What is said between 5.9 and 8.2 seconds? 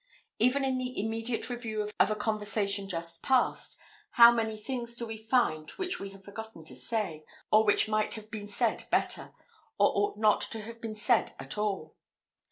we have forgotten to say, or which might